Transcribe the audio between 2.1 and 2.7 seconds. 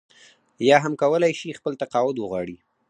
وغواړي.